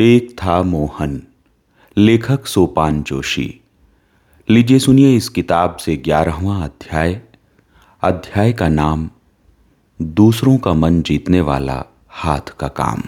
[0.00, 1.22] एक था मोहन,
[1.96, 3.60] लेखक सोपान जोशी।
[4.50, 7.22] लीजिए सुनिए इस किताब से ग्यारहवा अध्याय।
[8.02, 9.10] अध्याय का नाम,
[10.02, 13.02] दूसरों का मन जीतने वाला हाथ का काम।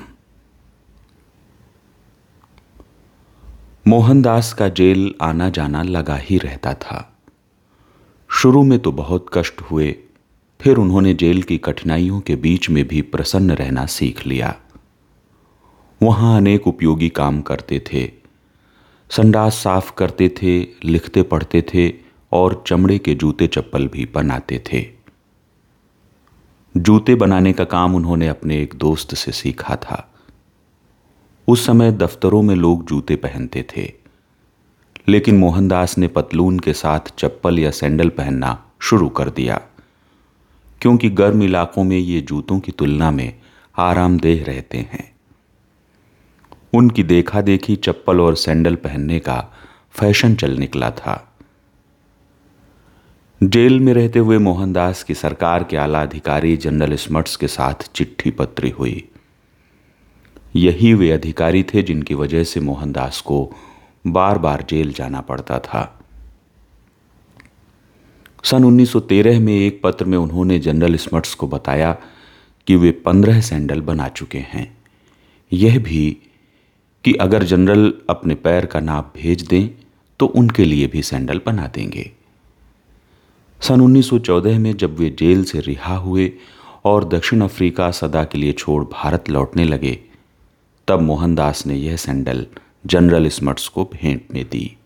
[3.87, 7.19] मोहनदास का जेल आना जाना लगा ही रहता था।
[8.31, 9.97] शुरू में तो बहुत कष्ट हुए,
[10.61, 14.57] फिर उन्होंने जेल की कठिनाइयों के बीच में भी प्रसन्न रहना सीख लिया।
[16.03, 18.13] वहाँ अनेक उपयोगी काम करते थे।
[19.11, 21.93] संडास साफ़ करते थे, लिखते पढ़ते थे
[22.33, 24.87] और चमड़े के जूते चप्पल भी बनाते थे।
[26.77, 30.15] जूते बनाने का काम उन्होंने अपने एक दोस्त से सीखा था।
[31.49, 33.93] उस समय दफ्तरों में लोग जूते पहनते थे।
[35.09, 39.61] लेकिन मोहनदास ने पतलून के साथ चप्पल या सैंडल पहनना शुरू कर दिया,
[40.81, 43.39] क्योंकि गर्म इलाकों में ये जूतों की तुलना में
[43.79, 45.18] आरामदेह रहते हैं।
[46.75, 49.55] उनकी देखा देखी चप्पल और सैंडल पहनने का
[49.93, 51.37] फ़ैशन चल निकला था।
[53.43, 58.31] जेल में रहते हुए मोहनदास की सरकार के आला अधिकारी जनरल स्मट्स के साथ चिट्ठी
[58.31, 59.09] पत्री हुई।
[60.57, 63.53] यही वे अधिकारी थे जिनकी वजह से मोहनदास को
[64.07, 66.01] बार बार जेल जाना पड़ता था।
[68.45, 71.97] सन 1913 में एक पत्र में उन्होंने जनरल स्मट्स को बताया
[72.67, 74.79] कि वे पंद्रह सैंडल बना चुके हैं।
[75.53, 76.17] यह भी
[77.05, 79.69] कि अगर जनरल अपने पैर का नाप भेज दें
[80.21, 82.11] तो उनके लिए भी सैंडल बना देंगे।
[83.61, 86.33] सन 1914 में जब वे जेल से रिहा हुए
[86.85, 89.99] और दक्षिण अफ्रीका सदा के लिए छोड़ भारत लौटने लगे,
[90.89, 92.47] तब मोहनदास ने यह सैंडल
[92.87, 94.77] जनरल स्मट्स को भेंट में दी।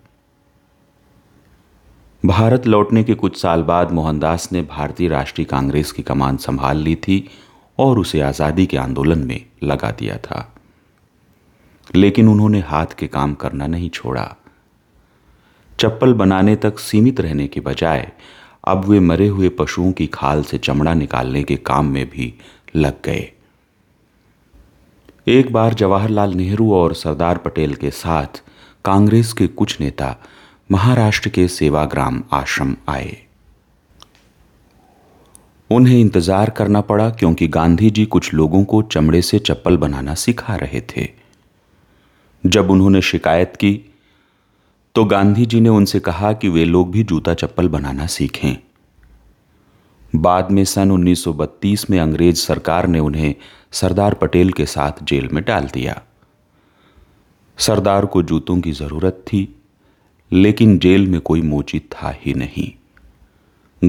[2.23, 6.95] भारत लौटने के कुछ साल बाद मोहनदास ने भारतीय राष्ट्रीय कांग्रेस की कमान संभाल ली
[6.97, 7.25] थी
[7.79, 10.49] और उसे आज़ादी के आंदोलन में लगा दिया था।
[11.91, 14.25] लेकिन उन्होंने हाथ के काम करना नहीं छोड़ा।
[15.79, 18.11] चप्पल बनाने तक सीमित रहने के बजाय,
[18.65, 22.33] अब वे मरे हुए पशुओं की खाल से चमड़ा निकालने के काम में भी
[22.77, 23.33] लग गए।
[25.27, 28.43] एक बार जवाहरलाल नेहरू और सरदार पटेल के साथ
[28.85, 30.17] कांग्रेस के कुछ नेता
[30.71, 33.17] महाराष्ट्र के सेवाग्राम आश्रम आए।
[35.71, 40.57] उन्हें इंतज़ार करना पड़ा क्योंकि गांधी जी कुछ लोगों को चमड़े से चप्पल बनाना सिखा
[40.57, 41.22] रहे थे।
[42.47, 43.81] जब उन्होंने शिकायत की
[44.95, 48.57] तो गांधी जी ने उनसे कहा कि वे लोग भी जूता चप्पल बनाना सीखें।
[50.17, 53.35] बाद में सन 1932 में अंग्रेज़ सरकार ने उन्हें
[53.73, 56.03] सरदार पटेल के साथ जेल में डाल दिया।
[57.59, 59.57] सरदार को जूतों की ज़रूरत थी,
[60.33, 62.73] लेकिन जेल में कोई मोची था ही नहीं।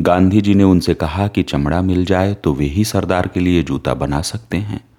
[0.02, 3.64] गांधी जी ने उनसे कहा कि चमड़ा मिल जाए तो वे ही सरदार के लिए
[3.64, 4.93] जूता बना सकते हैं।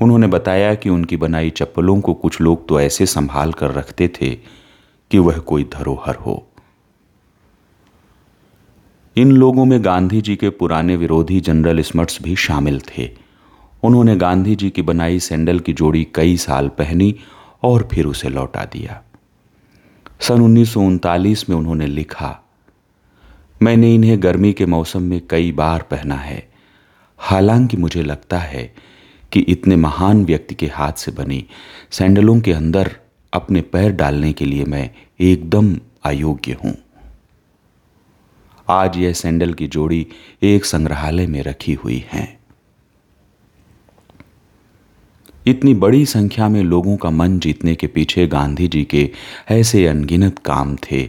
[0.00, 4.34] उन्होंने बताया कि उनकी बनाई चप्पलों को कुछ लोग तो ऐसे संभाल कर रखते थे
[5.10, 6.46] कि वह कोई धरोहर हो।
[9.16, 13.10] इन लोगों में गांधी जी के पुराने विरोधी जनरल स्मट्स भी शामिल थे।
[13.82, 17.14] उन्होंने गांधी जी की बनाई सैंडल की जोड़ी कई साल पहनी
[17.62, 19.02] और फिर उसे लौटा दिया।
[20.20, 22.38] सन उन्नीस सौ उनतालीस में उन्होंने लिखा,
[23.60, 26.48] मैंने इन्हें गर्मी के मौसम में कई बार पहना है।
[27.18, 28.72] हालाँकि मुझे लगता है
[29.32, 31.44] कि इतने महान व्यक्ति के हाथ से बनी
[31.90, 32.96] सैंडलों के अंदर
[33.32, 36.76] अपने पैर डालने के लिए मैं एकदम अयोग्य हूँ।
[38.68, 40.06] आज यह सैंडल की जोड़ी
[40.42, 42.40] एक संग्रहालय में रखी हुई है।
[45.46, 49.10] इतनी बड़ी संख्या में लोगों का मन जीतने के पीछे गांधी जी के
[49.48, 51.08] ऐसे अनगिनत काम थे।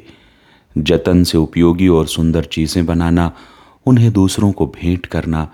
[0.78, 3.32] जतन से उपयोगी और सुंदर चीज़ें बनाना,
[3.86, 5.52] उन्हें दूसरों को भेंट करना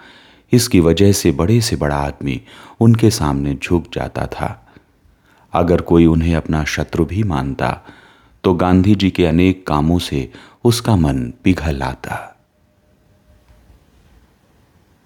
[0.52, 2.42] इसकी वजह से बड़े से बड़ा आदमी
[2.80, 4.68] उनके सामने झुक जाता था।
[5.54, 7.82] अगर कोई उन्हें अपना शत्रु भी मानता
[8.44, 10.32] तो गांधी जी के अनेक कामों से
[10.64, 12.37] उसका मन पिघल आता।